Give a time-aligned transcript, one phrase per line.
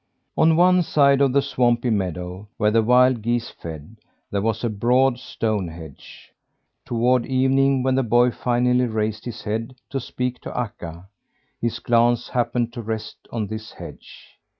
[0.35, 3.97] On one side of the swampy meadow, where the wild geese fed,
[4.31, 6.33] there was a broad stone hedge.
[6.85, 11.07] Toward evening when the boy finally raised his head, to speak to Akka,
[11.61, 14.39] his glance happened to rest on this hedge.